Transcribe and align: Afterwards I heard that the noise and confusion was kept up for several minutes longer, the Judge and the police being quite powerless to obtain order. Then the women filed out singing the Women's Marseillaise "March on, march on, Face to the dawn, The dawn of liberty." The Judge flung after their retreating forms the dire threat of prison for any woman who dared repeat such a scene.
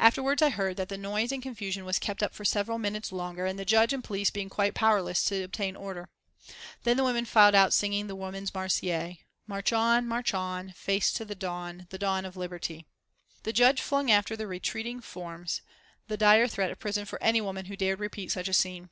Afterwards 0.00 0.42
I 0.42 0.50
heard 0.50 0.76
that 0.78 0.88
the 0.88 0.98
noise 0.98 1.30
and 1.30 1.40
confusion 1.40 1.84
was 1.84 2.00
kept 2.00 2.20
up 2.20 2.34
for 2.34 2.44
several 2.44 2.80
minutes 2.80 3.12
longer, 3.12 3.44
the 3.52 3.64
Judge 3.64 3.92
and 3.92 4.02
the 4.02 4.06
police 4.08 4.28
being 4.28 4.48
quite 4.48 4.74
powerless 4.74 5.22
to 5.26 5.40
obtain 5.44 5.76
order. 5.76 6.08
Then 6.82 6.96
the 6.96 7.04
women 7.04 7.24
filed 7.24 7.54
out 7.54 7.72
singing 7.72 8.08
the 8.08 8.16
Women's 8.16 8.52
Marseillaise 8.52 9.18
"March 9.46 9.72
on, 9.72 10.08
march 10.08 10.34
on, 10.34 10.72
Face 10.72 11.12
to 11.12 11.24
the 11.24 11.36
dawn, 11.36 11.86
The 11.90 11.98
dawn 11.98 12.24
of 12.24 12.36
liberty." 12.36 12.86
The 13.44 13.52
Judge 13.52 13.80
flung 13.80 14.10
after 14.10 14.34
their 14.36 14.48
retreating 14.48 15.00
forms 15.00 15.60
the 16.08 16.16
dire 16.16 16.48
threat 16.48 16.72
of 16.72 16.80
prison 16.80 17.04
for 17.04 17.22
any 17.22 17.40
woman 17.40 17.66
who 17.66 17.76
dared 17.76 18.00
repeat 18.00 18.32
such 18.32 18.48
a 18.48 18.52
scene. 18.52 18.90